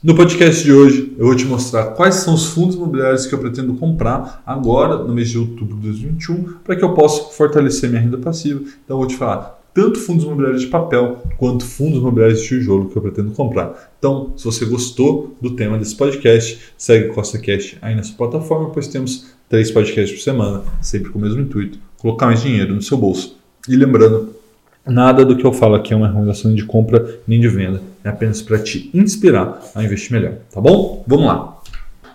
[0.00, 3.38] No podcast de hoje, eu vou te mostrar quais são os fundos imobiliários que eu
[3.40, 8.00] pretendo comprar agora, no mês de outubro de 2021, para que eu possa fortalecer minha
[8.00, 8.60] renda passiva.
[8.60, 12.88] Então, eu vou te falar tanto fundos imobiliários de papel quanto fundos imobiliários de tijolo
[12.88, 13.92] que eu pretendo comprar.
[13.98, 18.86] Então, se você gostou do tema desse podcast, segue o CostaCast aí nessa plataforma, pois
[18.86, 22.96] temos três podcasts por semana, sempre com o mesmo intuito, colocar mais dinheiro no seu
[22.96, 23.36] bolso.
[23.68, 24.38] E lembrando,
[24.88, 27.82] Nada do que eu falo aqui é uma recomendação de compra nem de venda.
[28.04, 31.04] É apenas para te inspirar a investir melhor, tá bom?
[31.06, 31.58] Vamos lá.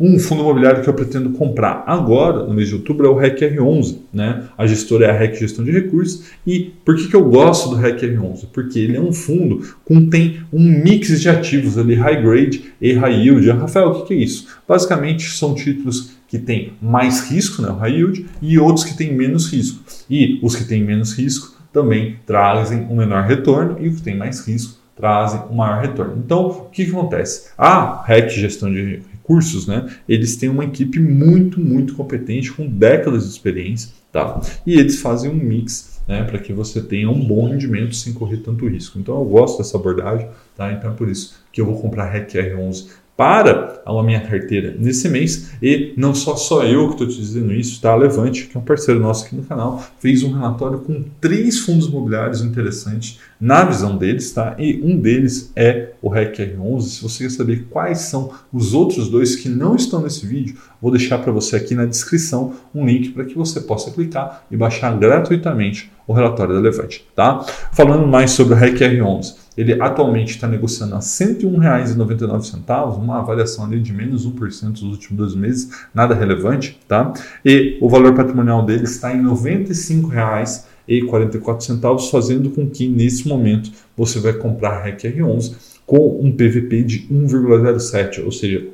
[0.00, 3.38] Um fundo imobiliário que eu pretendo comprar agora, no mês de outubro, é o REC
[3.38, 3.98] R11.
[4.14, 4.44] Né?
[4.56, 6.24] A gestora é a REC Gestão de Recursos.
[6.46, 8.46] E por que, que eu gosto do REC R11?
[8.50, 12.94] Porque ele é um fundo que tem um mix de ativos ali, high grade e
[12.94, 13.50] high yield.
[13.50, 14.46] Rafael, o que, que é isso?
[14.66, 19.12] Basicamente são títulos que têm mais risco, né, o high yield, e outros que têm
[19.12, 19.84] menos risco.
[20.08, 24.16] E os que têm menos risco também trazem um menor retorno e os que têm
[24.16, 26.22] mais risco trazem um maior retorno.
[26.24, 27.50] Então, o que, que acontece?
[27.56, 33.24] A REC Gestão de Recursos, né, eles têm uma equipe muito, muito competente, com décadas
[33.24, 34.40] de experiência, tá?
[34.66, 38.38] e eles fazem um mix né, para que você tenha um bom rendimento sem correr
[38.38, 38.98] tanto risco.
[38.98, 40.72] Então, eu gosto dessa abordagem, tá?
[40.72, 45.08] então é por isso que eu vou comprar REC R11 para a minha carteira nesse
[45.08, 45.50] mês.
[45.62, 47.94] E não só só eu que estou te dizendo isso, tá?
[47.94, 51.86] Levante, que é um parceiro nosso aqui no canal, fez um relatório com três fundos
[51.86, 54.56] imobiliários interessantes na visão deles, tá?
[54.58, 56.82] E um deles é o REC R11.
[56.82, 60.90] Se você quer saber quais são os outros dois que não estão nesse vídeo, vou
[60.90, 64.96] deixar para você aqui na descrição um link para que você possa clicar e baixar
[64.98, 67.38] gratuitamente o relatório da Levante, tá?
[67.72, 69.36] Falando mais sobre o REC R11.
[69.56, 75.16] Ele atualmente está negociando a R$ 101,99, uma avaliação ali de menos 1% nos últimos
[75.16, 77.12] dois meses, nada relevante, tá?
[77.44, 84.18] E o valor patrimonial dele está em R$ 95,44, fazendo com que nesse momento você
[84.18, 85.54] vai comprar REC R11
[85.86, 88.66] com um PVP de 1,07, ou seja,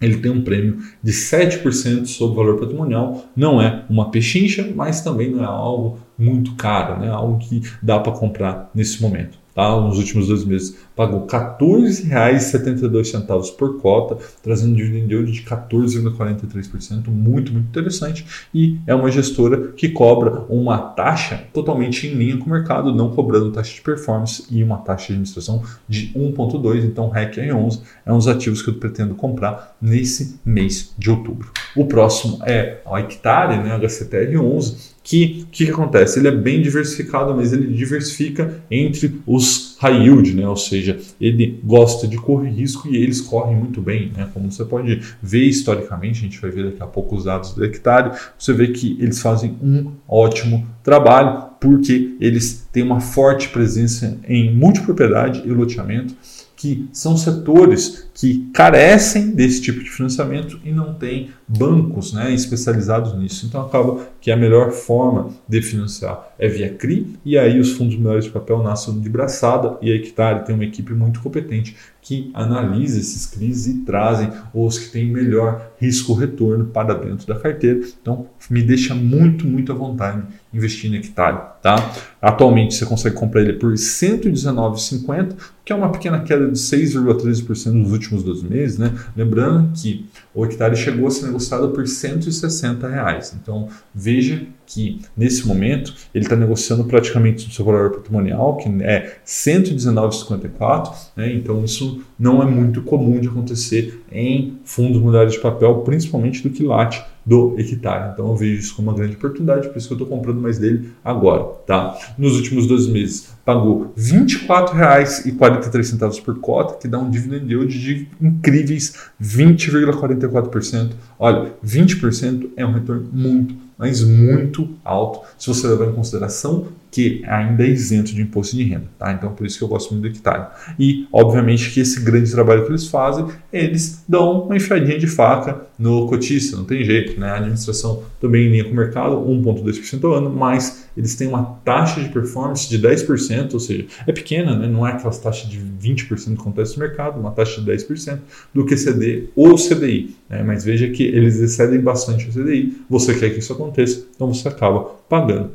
[0.00, 3.24] ele tem um prêmio de 7% sobre o valor patrimonial.
[3.34, 7.08] Não é uma pechincha, mas também não é algo muito caro, né?
[7.08, 9.80] algo que dá para comprar nesse momento tá?
[9.80, 17.50] nos últimos dois meses, pagou R$ 14,72 por cota, trazendo dividend yield de 14,43%, muito,
[17.52, 18.24] muito interessante.
[18.54, 23.10] E é uma gestora que cobra uma taxa totalmente em linha com o mercado, não
[23.10, 26.84] cobrando taxa de performance e uma taxa de administração de 1,2.
[26.84, 31.50] Então, REC R11 é um dos ativos que eu pretendo comprar nesse mês de outubro.
[31.74, 36.18] O próximo é a Hectare, né, HCTR11, que o que, que, acontece?
[36.18, 40.48] Ele é bem diversificado, mas ele diversifica entre os high yield, né?
[40.48, 44.10] ou seja, ele gosta de correr risco e eles correm muito bem.
[44.16, 44.28] Né?
[44.34, 47.64] Como você pode ver historicamente, a gente vai ver daqui a pouco os dados do
[47.64, 54.18] hectare, você vê que eles fazem um ótimo trabalho porque eles têm uma forte presença
[54.26, 56.16] em multipropriedade e loteamento
[56.56, 63.14] que são setores que carecem desse tipo de financiamento e não tem bancos né, especializados
[63.14, 63.44] nisso.
[63.46, 67.96] Então acaba que a melhor forma de financiar é via CRI e aí os fundos
[67.96, 71.76] melhores de papel nascem de braçada e a Hectare tem uma equipe muito competente
[72.06, 77.80] que analisa esses CRIs e trazem os que têm melhor risco-retorno para dentro da carteira.
[78.00, 80.22] Então me deixa muito, muito à vontade
[80.54, 81.56] investir no Hectare.
[81.60, 81.92] Tá?
[82.22, 87.72] Atualmente você consegue comprar ele por R$ 119,50, que é uma pequena queda de 6,13%
[87.72, 88.78] nos últimos 12 meses.
[88.78, 88.92] Né?
[89.16, 93.34] Lembrando que o hectare chegou a ser negociado por 160 reais.
[93.40, 99.16] Então veja que nesse momento ele está negociando praticamente o seu valor patrimonial, que é
[99.26, 100.92] 119,54.
[101.16, 101.32] Né?
[101.32, 106.50] Então isso não é muito comum de acontecer em fundos imobiliários de papel, principalmente do
[106.50, 108.12] quilate do hectare.
[108.12, 110.58] Então eu vejo isso como uma grande oportunidade, por isso que eu estou comprando mais
[110.58, 111.42] dele agora.
[111.66, 111.98] Tá?
[112.16, 118.06] Nos últimos dois meses pagou R$ 24,43 por cota, que dá um dividend yield de
[118.20, 120.92] incríveis 20,44%.
[121.18, 127.22] Olha, 20% é um retorno muito, mas muito alto se você levar em consideração que
[127.26, 128.86] ainda é isento de imposto de renda.
[128.98, 129.12] Tá?
[129.12, 130.46] Então, por isso que eu gosto muito do hectare.
[130.78, 135.60] E, obviamente, que esse grande trabalho que eles fazem, eles dão uma enfiadinha de faca
[135.78, 137.20] no cotista, não tem jeito.
[137.20, 137.28] Né?
[137.28, 141.44] A administração também em linha com o mercado, 1,2% ao ano, mas eles têm uma
[141.64, 144.66] taxa de performance de 10%, ou seja, é pequena, né?
[144.66, 148.18] não é aquelas taxas de 20% que acontece no mercado, uma taxa de 10%
[148.54, 150.16] do QCD ou CDI.
[150.28, 150.42] Né?
[150.42, 154.48] Mas veja que eles excedem bastante o CDI, você quer que isso aconteça, então você
[154.48, 155.50] acaba pagando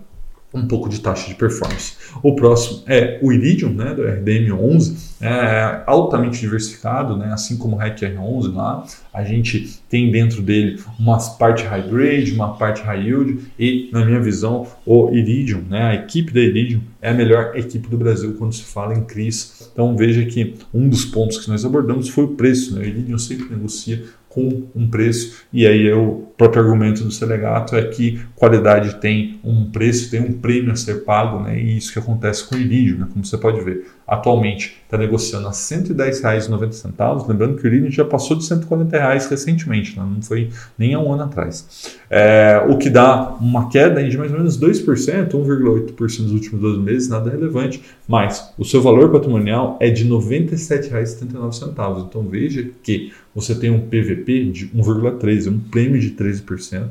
[0.54, 1.94] um pouco de taxa de performance.
[2.22, 7.80] O próximo é o Iridium, né, do RDM11, é altamente diversificado, né, assim como o
[7.80, 8.86] REC R11 lá.
[9.14, 14.04] A gente tem dentro dele uma parte high grade, uma parte high yield e, na
[14.06, 18.36] minha visão, o Iridium, né, a equipe da Iridium é a melhor equipe do Brasil
[18.38, 19.70] quando se fala em CRIs.
[19.74, 22.76] Então veja que um dos pontos que nós abordamos foi o preço.
[22.76, 22.82] Né?
[22.82, 24.04] O Iridium sempre negocia
[24.34, 25.44] com um preço.
[25.52, 30.22] E aí é o próprio argumento do Selegato é que qualidade tem um preço, tem
[30.22, 31.60] um prêmio a ser pago, né?
[31.60, 33.08] E isso que acontece com o Iridium, né?
[33.12, 33.86] como você pode ver.
[34.12, 37.30] Atualmente está negociando a R$ 110,90.
[37.30, 40.06] Lembrando que o Iridium já passou de 140 reais recentemente, né?
[40.06, 41.96] não foi nem há um ano atrás.
[42.10, 46.80] É, o que dá uma queda de mais ou menos 2%, 1,8% nos últimos 12
[46.82, 52.08] meses, nada relevante, mas o seu valor patrimonial é de R$ 97,79.
[52.10, 56.90] Então veja que você tem um PVP de 1,3%, um prêmio de 13%.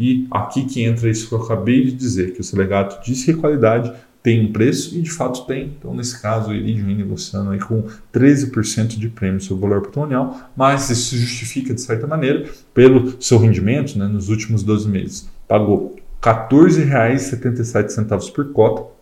[0.00, 3.38] E aqui que entra isso que eu acabei de dizer, que o Selegato disse que
[3.38, 3.92] qualidade
[4.24, 5.74] tem um preço e de fato tem.
[5.78, 10.50] Então, nesse caso, o Iridium negociando aí com 13% de prêmio sobre o valor patrimonial,
[10.56, 15.28] mas isso se justifica de certa maneira pelo seu rendimento né, nos últimos 12 meses.
[15.46, 15.94] Pagou
[16.24, 18.94] R$ 14,77 por cota,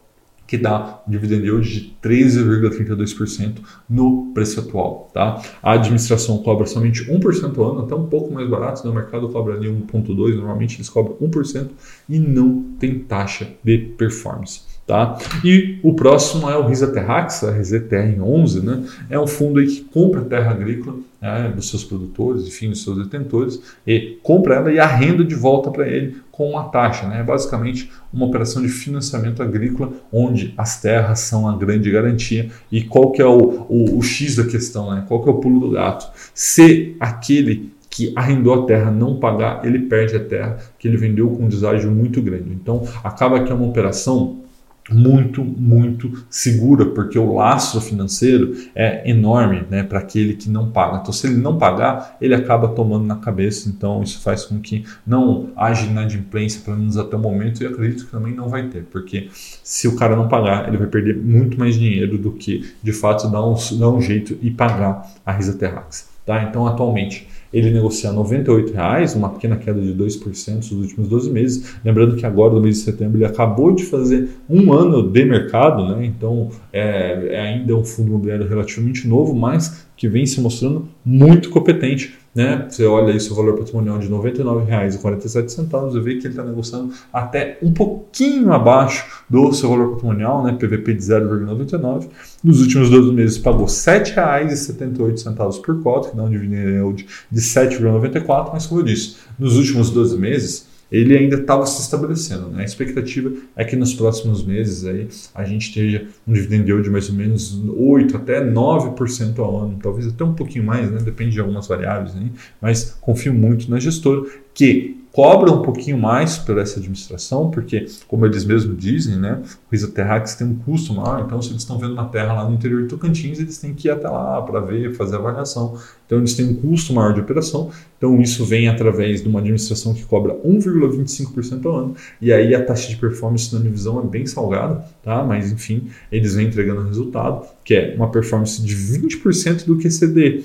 [0.44, 3.58] que dá um dividend yield de 13,32%
[3.88, 5.08] no preço atual.
[5.14, 5.40] Tá?
[5.62, 8.90] A administração cobra somente 1% ao ano, até um pouco mais barato, né?
[8.90, 11.68] o mercado cobra ali 1,2%, normalmente eles cobram 1%
[12.08, 14.71] e não tem taxa de performance.
[14.86, 15.16] Tá?
[15.44, 18.84] E o próximo é o Risa Terrax, a RZTR11, né?
[19.08, 22.98] é um fundo aí que compra terra agrícola né, dos seus produtores, enfim, dos seus
[22.98, 27.06] detentores, e compra ela e arrenda de volta para ele com uma taxa.
[27.06, 27.20] Né?
[27.20, 32.50] É basicamente uma operação de financiamento agrícola onde as terras são a grande garantia.
[32.70, 34.92] E qual que é o, o, o X da questão?
[34.92, 35.04] Né?
[35.06, 36.10] Qual que é o pulo do gato?
[36.34, 41.28] Se aquele que arrendou a terra não pagar, ele perde a terra que ele vendeu
[41.30, 42.50] com um deságio muito grande.
[42.50, 44.42] Então, acaba que é uma operação
[44.90, 50.98] muito, muito segura, porque o laço financeiro é enorme né, para aquele que não paga.
[50.98, 53.68] Então, se ele não pagar, ele acaba tomando na cabeça.
[53.68, 58.06] Então, isso faz com que não haja inadimplência, pelo menos até o momento, e acredito
[58.06, 59.28] que também não vai ter, porque
[59.62, 63.28] se o cara não pagar, ele vai perder muito mais dinheiro do que de fato
[63.30, 66.10] dar um, dar um jeito e pagar a Risa Terrax.
[66.24, 66.42] Tá?
[66.44, 71.74] Então, atualmente, ele negocia R$ 98,00, uma pequena queda de 2% nos últimos 12 meses.
[71.84, 75.86] Lembrando que agora, no mês de setembro, ele acabou de fazer um ano de mercado,
[75.86, 76.04] né?
[76.06, 81.50] então é, é ainda um fundo imobiliário relativamente novo, mas que vem se mostrando muito
[81.50, 82.66] competente né?
[82.68, 86.94] Você olha aí seu valor patrimonial de R$ 99,47 e vê que ele está negociando
[87.12, 90.52] até um pouquinho abaixo do seu valor patrimonial, né?
[90.52, 92.08] PVP de 0,99.
[92.42, 97.40] Nos últimos 12 meses pagou R$ 7,78 por cota, que dá um dividend yield de
[97.40, 102.48] 7,94, mas como eu disse, nos últimos 12 meses ele ainda estava se estabelecendo.
[102.48, 102.60] Né?
[102.62, 106.90] A expectativa é que nos próximos meses aí, a gente esteja um dividend yield de
[106.90, 110.98] mais ou menos 8 até 9% ao ano, talvez até um pouquinho mais, né?
[111.02, 112.30] depende de algumas variáveis, aí,
[112.60, 118.24] mas confio muito na gestora que cobra um pouquinho mais por essa administração, porque, como
[118.24, 121.78] eles mesmos dizem, né, o Risa Terrax tem um custo maior, então se eles estão
[121.78, 124.60] vendo uma terra lá no interior de Tocantins, eles têm que ir até lá para
[124.60, 125.76] ver, fazer avaliação.
[126.06, 129.92] Então eles têm um custo maior de operação, então isso vem através de uma administração
[129.92, 134.06] que cobra 1,25% ao ano, e aí a taxa de performance na minha visão é
[134.06, 135.22] bem salgada, tá?
[135.22, 140.44] mas enfim, eles vêm entregando resultado, que é uma performance de 20% do QCD,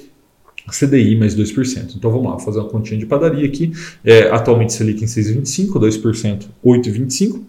[0.72, 1.96] CDI mais 2%.
[1.96, 3.72] Então vamos lá, vou fazer uma continha de padaria aqui.
[4.04, 7.42] É, atualmente Selic em 6,25, 2%, 8,25.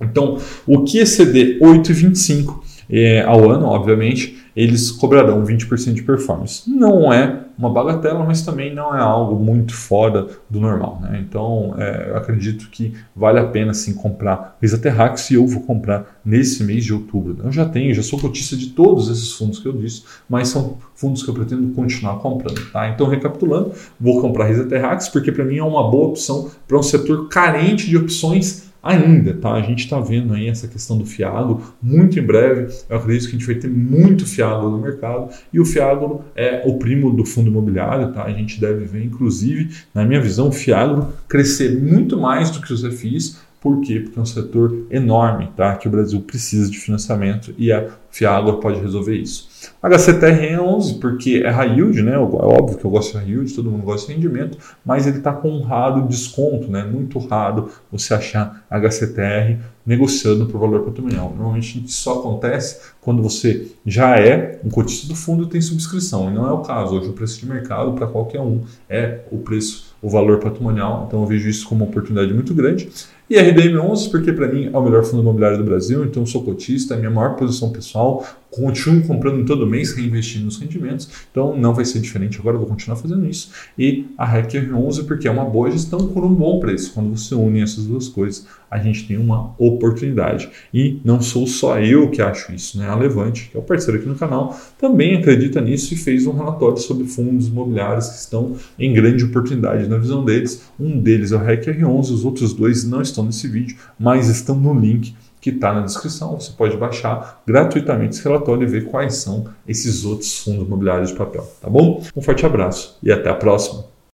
[0.00, 6.68] Então, o que exceder 8,25 é, ao ano, obviamente, eles cobrarão 20% de performance.
[6.70, 11.00] Não é uma bagatela, mas também não é algo muito fora do normal.
[11.02, 11.24] Né?
[11.26, 15.62] Então, é, eu acredito que vale a pena sim comprar Visa Terrax e eu vou
[15.62, 17.36] comprar nesse mês de outubro.
[17.44, 20.78] Eu já tenho, já sou cotista de todos esses fundos que eu disse, mas são
[20.94, 22.60] fundos que eu pretendo continuar comprando.
[22.72, 22.88] Tá?
[22.88, 26.82] Então, recapitulando, vou comprar Risa Terrax porque para mim é uma boa opção para um
[26.82, 29.54] setor carente de opções ainda, tá?
[29.54, 32.72] A gente está vendo aí essa questão do fiado muito em breve.
[32.88, 36.62] Eu acredito que a gente vai ter muito fiado no mercado e o fiado é
[36.66, 38.24] o primo do fundo imobiliário, tá?
[38.24, 42.72] A gente deve ver, inclusive, na minha visão, o fiado crescer muito mais do que
[42.72, 43.38] os refis.
[43.64, 43.98] Por quê?
[43.98, 45.74] Porque é um setor enorme, tá?
[45.74, 49.48] Que o Brasil precisa de financiamento e a Fiagro pode resolver isso.
[49.82, 52.12] HCTR é 11, porque é high yield, né?
[52.12, 55.16] É óbvio que eu gosto de high yield, todo mundo gosta de rendimento, mas ele
[55.16, 56.84] está com um raro desconto, né?
[56.84, 61.32] Muito raro você achar HCTR negociando por valor patrimonial.
[61.34, 66.30] Normalmente isso só acontece quando você já é um cotista do fundo e tem subscrição,
[66.30, 66.98] e não é o caso.
[66.98, 71.22] Hoje o preço de mercado para qualquer um é o preço, o valor patrimonial, então
[71.22, 72.90] eu vejo isso como uma oportunidade muito grande.
[73.28, 76.94] E RDM11, porque para mim é o melhor fundo imobiliário do Brasil, então sou cotista,
[76.94, 81.84] é minha maior posição pessoal, continuo comprando todo mês, reinvestindo nos rendimentos, então não vai
[81.84, 83.50] ser diferente agora, vou continuar fazendo isso.
[83.76, 86.92] E a REC R11, porque é uma boa gestão por um bom preço.
[86.94, 90.48] Quando você une essas duas coisas, a gente tem uma oportunidade.
[90.72, 92.88] E não sou só eu que acho isso, né?
[92.88, 96.32] A Levante, que é o parceiro aqui no canal, também acredita nisso e fez um
[96.32, 100.62] relatório sobre fundos imobiliários que estão em grande oportunidade na visão deles.
[100.78, 104.54] Um deles é o REC R11, os outros dois não estão nesse vídeo, mas estão
[104.54, 106.40] no link que está na descrição.
[106.40, 111.16] Você pode baixar gratuitamente esse relatório e ver quais são esses outros fundos imobiliários de
[111.16, 112.02] papel, tá bom?
[112.16, 113.84] Um forte abraço e até a próxima.